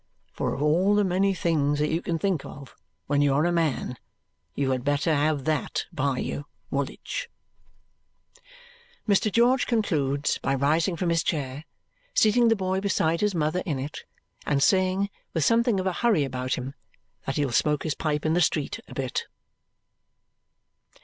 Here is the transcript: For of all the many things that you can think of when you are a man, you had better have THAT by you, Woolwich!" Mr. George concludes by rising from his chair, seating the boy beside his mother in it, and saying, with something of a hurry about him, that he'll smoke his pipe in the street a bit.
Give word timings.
For 0.33 0.51
of 0.51 0.63
all 0.63 0.95
the 0.95 1.03
many 1.03 1.31
things 1.35 1.77
that 1.77 1.89
you 1.91 2.01
can 2.01 2.17
think 2.17 2.43
of 2.43 2.75
when 3.05 3.21
you 3.21 3.35
are 3.35 3.45
a 3.45 3.51
man, 3.51 3.99
you 4.55 4.71
had 4.71 4.83
better 4.83 5.13
have 5.13 5.43
THAT 5.45 5.85
by 5.93 6.17
you, 6.17 6.47
Woolwich!" 6.71 7.29
Mr. 9.07 9.31
George 9.31 9.67
concludes 9.67 10.39
by 10.39 10.55
rising 10.55 10.95
from 10.95 11.09
his 11.09 11.21
chair, 11.21 11.65
seating 12.15 12.47
the 12.47 12.55
boy 12.55 12.79
beside 12.81 13.21
his 13.21 13.35
mother 13.35 13.61
in 13.63 13.77
it, 13.77 14.03
and 14.43 14.63
saying, 14.63 15.11
with 15.35 15.45
something 15.45 15.79
of 15.79 15.85
a 15.85 15.93
hurry 15.93 16.23
about 16.23 16.55
him, 16.55 16.73
that 17.27 17.35
he'll 17.35 17.51
smoke 17.51 17.83
his 17.83 17.93
pipe 17.93 18.25
in 18.25 18.33
the 18.33 18.41
street 18.41 18.79
a 18.87 18.95
bit. 18.95 19.27